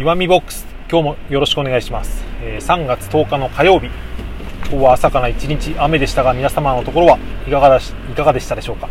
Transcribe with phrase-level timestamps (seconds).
[0.00, 0.64] 岩見ボックス。
[0.88, 3.90] 今日もよろしくお願いします、えー、3月10日の火曜日。
[4.68, 7.18] 今日は朝から一日雨でしたが皆様のところは
[7.48, 8.88] いかがだしいかがでしたでしょうか？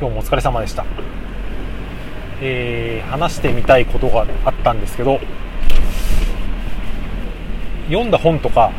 [0.00, 0.86] 今日もお疲れ様でした、
[2.40, 5.20] えー、話してみたいことがあったんですけど
[7.88, 8.72] 読んだ本とか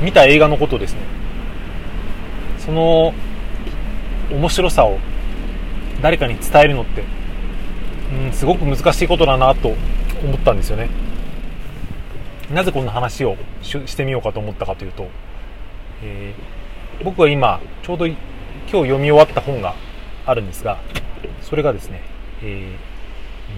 [0.00, 1.00] 見た映画のことですね。
[2.58, 3.12] その
[4.30, 5.00] 面白さを
[6.00, 7.02] 誰かに伝えるのって、
[8.26, 9.74] うん、すごく難しいことだなと
[10.22, 10.88] 思ったんですよね。
[12.52, 15.08] なぜこんな話をしてみようかと思ったかというと、
[16.02, 19.74] えー、僕は今ちょうど今日読み終わった本が
[20.26, 20.78] あるんですが
[21.42, 22.02] それがですね
[22.42, 22.76] 「え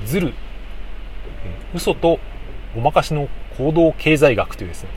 [0.04, 0.32] ー、ズル、え、
[1.74, 2.20] 嘘と
[2.74, 3.28] ごまかしの
[3.58, 4.90] 行動経済学」というですね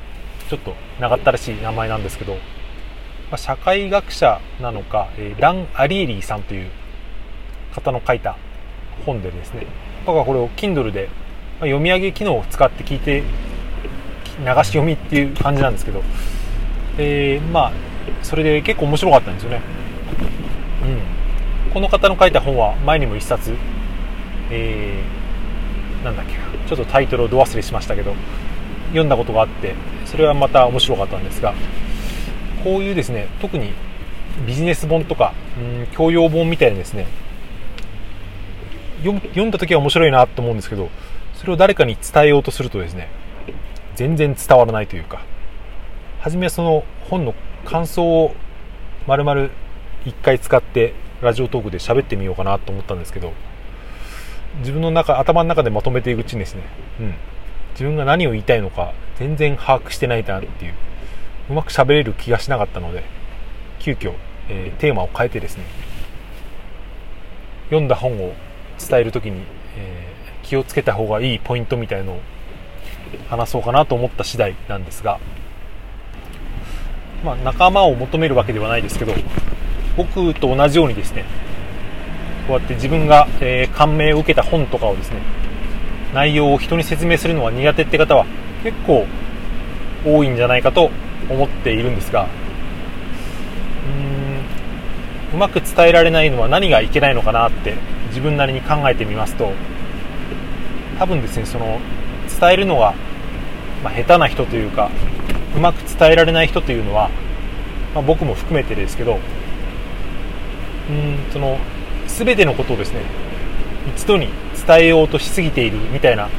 [0.49, 2.37] ちょっと長ったらしい名前なんですけど、
[3.31, 6.69] ま、社会学者なのか、え、ラン・アリーリーさんという
[7.73, 8.35] 方の書いた
[9.05, 9.65] 本でですね
[10.05, 11.09] 僕はこれを Kindle で
[11.59, 13.23] 読み上げ機能を使って聞いて
[14.39, 16.01] 流し読みっていう感じなんですけど、
[16.97, 17.71] えー、まあ
[18.23, 19.61] それで結構面白かったんですよね、
[21.67, 23.53] うん、この方の書いた本は前にも1冊、
[24.49, 26.33] えー、なんだっけ
[26.67, 28.15] ちょっとタイトルをど忘れしましたけど
[28.89, 29.75] 読んだことがあって
[30.05, 31.53] それはまた面白かったんですが
[32.63, 33.73] こういうですね特に
[34.47, 37.07] ビジネス本とか、うん、教養本みたいなですね
[39.03, 40.89] 読んだ時は面白いなと思うんですけど
[41.39, 43.07] それを誰かに伝えようとするとですね
[43.95, 45.21] 全然伝わらないというか
[46.19, 48.35] 初めはその本の感想を
[49.07, 49.49] 丸々
[50.03, 53.31] 1回使ってラジオトークで喋ってみようかなと思ったんですけど
[54.59, 56.63] 自分の中頭の中でまとめていくうちにですね、
[56.99, 57.13] うん、
[57.71, 60.73] 自分が何を言いたいのか全然把握してないなっていう
[61.49, 63.05] うまく喋れる気がしなかったので
[63.79, 64.13] 急遽、
[64.49, 65.63] えー、テーマを変えてですね
[67.69, 68.33] 読んだ本を
[68.77, 69.43] 伝える時に、
[70.49, 72.19] 気をつけた方がいいポイントみたいのを
[73.29, 75.19] 話そうかなと思った次第なんですが、
[77.23, 79.13] まあ、仲間を求めるわけではないですけど
[79.95, 81.25] 僕と同じようにですね
[82.47, 85.21] こうやって自分が、えー、感銘を受けた本とかをですね
[86.15, 88.25] 内容を人に説明するのは苦手って方は
[88.63, 89.05] 結構
[90.03, 90.89] 多いんじゃないかと
[91.29, 92.27] 思っているんですが
[95.31, 97.75] うんうまく伝えられないのは何がいけないのかなって
[98.07, 99.51] 自分なりに考えてみますと
[100.99, 101.79] 多分ですねその
[102.39, 102.93] 伝えるのが、
[103.83, 104.91] まあ、下手な人というか
[105.55, 107.09] うまく伝えられない人というのは、
[107.95, 109.17] まあ、僕も含めてですけど
[110.89, 111.57] うんその
[112.07, 113.01] 全てのことをですね
[113.95, 114.27] 一度に
[114.67, 116.29] 伝えようとしすぎているみたいな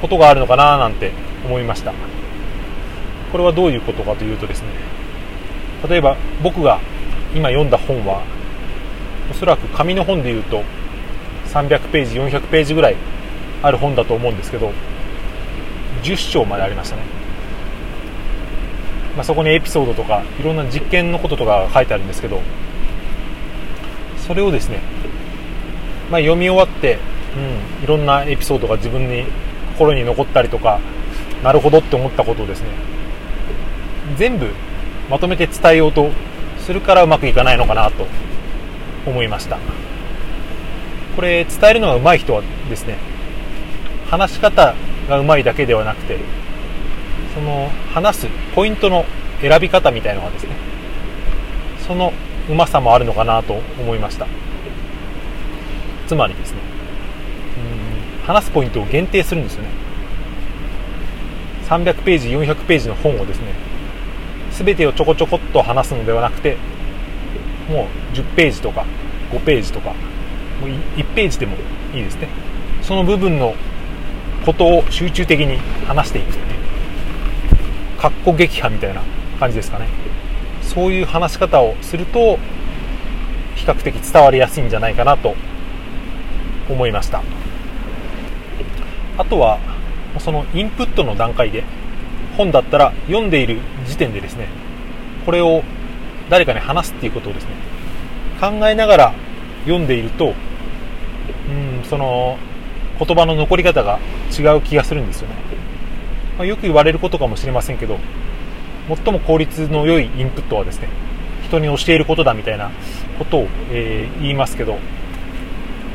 [0.00, 1.12] ことがあるのかななんて
[1.44, 1.92] 思いました。
[3.32, 4.68] これはどういうことかというとですね
[5.88, 6.80] 例えば僕が
[7.34, 8.22] 今読んだ本は
[9.30, 10.62] おそらく紙の本でいうと
[11.46, 12.96] 300ページ400ページぐらい
[13.62, 14.72] ある本だと思うんですけど
[16.02, 17.02] 10章までありましたね、
[19.16, 22.40] まあ、そこにエピソードとかいろんな実験のこととかが書いてあるんですけど
[24.26, 24.80] それをですね、
[26.10, 26.98] まあ、読み終わって、
[27.36, 29.24] うん、いろんなエピソードが自分に
[29.78, 30.80] 心に残ったりとか
[31.42, 32.68] なるほどって思ったことをですね
[34.16, 34.48] 全部
[35.08, 36.10] まとめて伝えようと
[36.58, 38.06] するからうまくいかないのかなと
[39.04, 39.58] 思いました。
[41.16, 42.96] これ伝えるのが上手い人はですね
[44.12, 44.74] 話し方
[45.08, 46.18] がうまいだけではなくて
[47.34, 49.06] その話すポイントの
[49.40, 50.50] 選び方みたいのがですね
[51.86, 52.12] その
[52.50, 54.26] うまさもあるのかなと思いました。
[56.06, 56.58] つまりですね
[58.20, 59.70] うん話すポイントを限定するんですよね。
[61.70, 63.54] 300ページ400ページの本をですね
[64.50, 66.58] 全てをちょこちょこっと話すのではなくて
[67.70, 68.84] もう10ページとか
[69.30, 69.94] 5ページとか
[70.60, 71.56] もう1ページでも
[71.94, 72.28] いいですね。
[72.82, 73.54] その部分の
[74.44, 78.00] ことを集中的に話していくっていう。
[78.00, 79.02] かっこ撃破みたいな
[79.38, 79.86] 感じですかね。
[80.62, 82.38] そういう話し方をすると
[83.54, 85.34] 比較的伝わりやすいんじゃないかなと
[86.68, 87.22] 思いました。
[89.18, 89.58] あとは
[90.18, 91.64] そのインプットの段階で
[92.36, 94.48] 本だったら読んでいる時点でですね
[95.24, 95.62] これを
[96.30, 97.50] 誰かに話すっていうことをですね
[98.40, 99.14] 考えながら
[99.64, 100.34] 読んでいると
[101.48, 102.38] うんその
[102.98, 103.98] 言葉の残り方が
[104.32, 105.34] 違う気がするんですよね、
[106.38, 107.98] まあ、よく言われることかもしれませんけど
[108.88, 110.88] 最も効率の良いインプットはですね
[111.44, 112.70] 人に教えることだみたいな
[113.18, 114.78] ことを、えー、言いますけど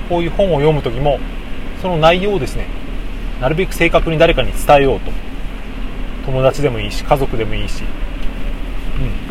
[0.09, 1.19] こういう本を読む時も
[1.81, 2.67] その内容をですね
[3.41, 5.11] なるべく正確に誰かに伝えようと。
[6.27, 7.83] 友達でもいいし家族でもいいし、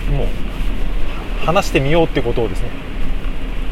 [0.08, 0.26] うん、もう
[1.44, 2.70] 話してみようってことをですね、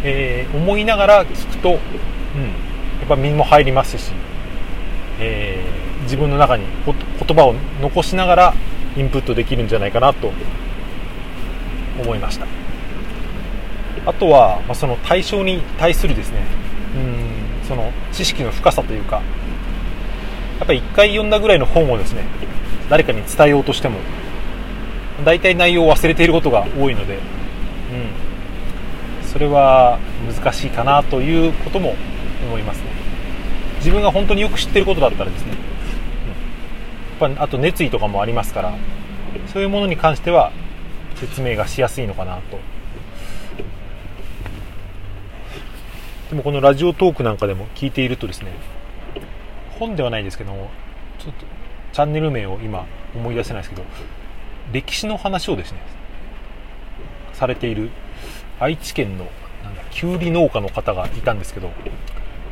[0.05, 4.13] えー、思いながら聞くと、うん、やっぱ身も入りますし
[5.21, 8.55] えー、自分の中に言葉を残しながら
[8.97, 10.33] インプットできるんじゃないかなと
[12.01, 12.47] 思いました。
[14.07, 16.41] あとは、まあ、その対象に対するですね。
[16.97, 17.35] うん
[17.67, 19.17] その知識の深さというか
[20.59, 22.25] やっぱり1回読んだぐらいの本をですね
[22.89, 23.99] 誰かに伝えようとしても
[25.25, 27.21] 大体内容を忘れていることが多いので、うん、
[29.27, 31.95] それは難しいかなということも
[32.47, 32.94] 思いますね。
[33.85, 35.53] 自分が本当によく知ってることだったらですね、
[37.21, 38.75] やっぱあと熱意とかもありますから
[39.53, 40.53] そういうものに関しては
[41.17, 42.59] 説明がしやすいのかなと。
[46.31, 48.53] でもこのラジオトークなんかでも聞いているとですね
[49.79, 50.71] 本ではないですけども
[51.19, 51.45] ちょっと
[51.93, 53.85] チャンネル名を今思い出せないですけど
[54.73, 55.81] 歴史の話をですね
[57.35, 57.91] されている
[58.59, 59.27] 愛知県の
[59.63, 61.71] なんだきゅうり農家の方がいたんですけど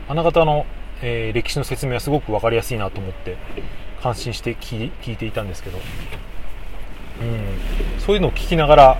[0.08, 0.66] あの方の、
[1.02, 3.36] えー、歴史の説明はすごく分かりやすいなと思って
[4.02, 5.80] 感心して聞いていたんですけど、う
[8.00, 8.98] ん、そういうのを聞きながら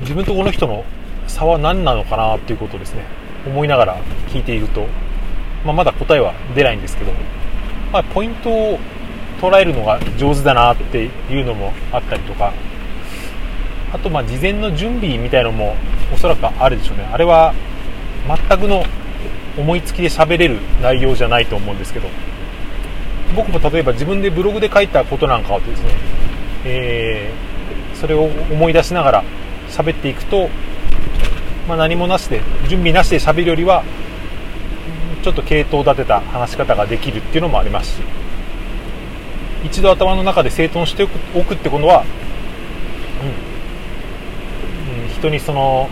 [0.00, 0.84] 自分とこの人の
[1.26, 3.04] 差は何なのかなっていうことをですね
[3.46, 4.86] 思いながら聞いていると、
[5.64, 7.12] まあ、まだ答えは出ないんですけど、
[7.92, 8.78] まあ、ポイントを
[9.40, 12.52] 捉えるのが上手だなっていうのもあったりとか
[13.92, 15.76] あとまあ事前の準備みたいのも
[16.12, 17.04] おそらくあるでしょうね。
[17.04, 17.54] あれは
[18.48, 18.84] 全くの
[19.56, 22.08] 思いつきで喋れる内容じゃないと思うんですけど。
[23.34, 25.88] 僕も例えば自分でブログで書いたことなんかをですね、
[26.64, 29.24] えー、それを思い出しながら
[29.70, 30.48] 喋っていくと、
[31.66, 33.82] まあ、何もなしで準備なしで喋るよりは
[35.24, 38.02] ちょっと系統立てた話し方ができるっていうのもありますし。
[39.64, 42.04] 一度頭の中で整頓しておくってことは、
[45.06, 45.88] うん、人にその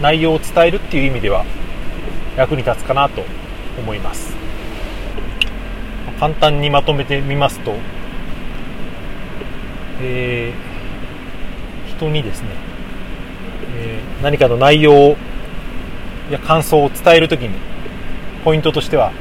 [0.00, 1.44] 内容を伝えるっていう意味では
[2.36, 3.24] 役に立つかなと
[3.78, 4.34] 思います。
[6.18, 7.74] 簡単にまとめてみますと、
[10.00, 12.48] えー、人にですね、
[13.76, 15.16] えー、何かの内容
[16.30, 17.58] や感想を伝えるときに
[18.44, 19.12] ポイントとしては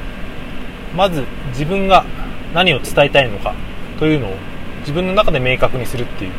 [0.95, 2.05] まず自分が
[2.53, 3.53] 何を伝えたいのか
[3.99, 4.35] というのを
[4.79, 6.31] 自分の中で明確にするっていう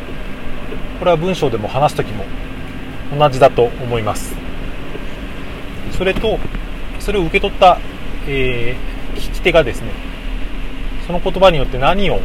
[0.99, 2.25] これは文章でも話す時も
[3.15, 4.35] 同じだと思います。
[5.91, 6.39] それと
[7.07, 7.79] それを受け取った、
[8.27, 9.91] えー、聞き手がですね
[11.05, 12.19] その言葉によって何を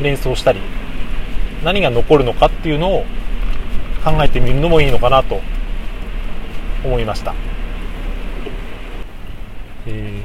[0.00, 0.60] 連想したり
[1.62, 3.04] 何が残るのかっていうのを
[4.02, 5.42] 考えてみるのもいいのかなと
[6.82, 7.34] 思いました、
[9.86, 10.22] え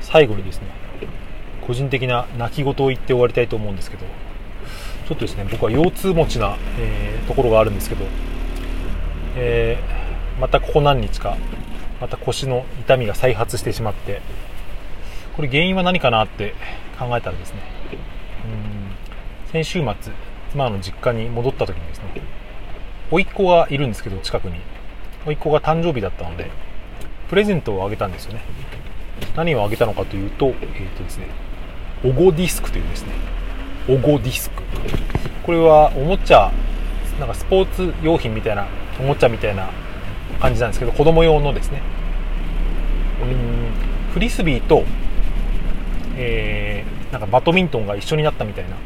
[0.00, 0.68] 最後にですね
[1.60, 4.06] 個人的な泣き言を言って終わりたいと思うんですけど
[5.08, 8.06] ちょっとですね僕は腰痛持ちな、えー、ところがあるんですけど、
[9.36, 11.36] えー、またここ何日か
[12.02, 14.20] また腰の痛みが再発してしまって
[15.36, 16.54] これ原因は何かなって
[16.98, 17.60] 考えたらですね
[18.44, 20.12] うん先週末
[20.50, 22.20] 妻の実家に戻った時にですね
[23.10, 24.60] 甥っ子がいるんですけど近くに。
[25.26, 26.50] 甥っ子が誕生日だったので
[27.28, 28.42] プレゼントをあげたんですよね。
[29.36, 31.26] 何をあげたのかというと,、えーとですね、
[32.04, 33.12] オゴディスクというですね
[33.88, 34.62] オゴディスク。
[35.44, 36.50] これはおもちゃ
[37.20, 38.66] なんかスポーツ用品みたいな
[38.98, 39.70] おもちゃみたいな
[40.42, 41.80] 感じなんですけど子供用のですね。
[43.22, 43.26] う
[44.08, 44.12] ん。
[44.12, 44.84] フリスビーと、
[46.16, 48.76] えー、なんかバドミントンが一緒になったみたいな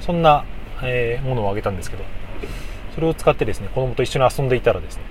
[0.00, 0.44] そんな、
[0.82, 2.04] えー、ものをあげたんですけど
[2.94, 5.02] それを使ってですね子供と一緒に遊んでいたらですね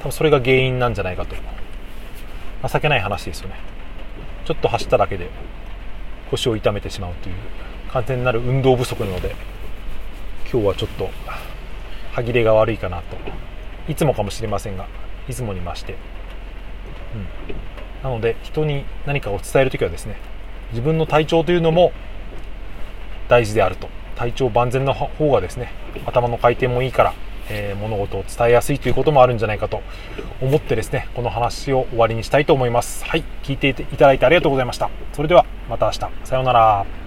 [0.00, 1.34] 多分それが原因なんじゃないかと。
[2.68, 3.54] 情けない話ですよね。
[4.44, 5.30] ちょっと走っただけで
[6.30, 7.34] 腰を痛めてしまうという
[7.90, 9.34] 完全なる運動不足なので
[10.52, 11.08] 今日はちょっと
[12.12, 13.16] 歯切れが悪いかなと。
[13.88, 14.86] いつもかもしれませんが
[15.28, 15.96] いつもに増して、う
[17.18, 20.16] ん、なので人に何かを伝える時はですね
[20.70, 21.92] 自分の体調というのも
[23.28, 23.88] 大事であると。
[24.20, 25.72] 体調万全の方がですね
[26.04, 27.14] 頭の回転もいいから、
[27.48, 29.80] えー、物事を伝えやすいということもあるんじゃないかと
[30.42, 33.02] 思ってですねこの話を終わりにしたいと思います。
[33.06, 33.24] はい。
[33.42, 34.90] 聞いていただいてありがとうございました。
[35.14, 35.98] それではまた明日。
[36.24, 36.99] さようなら。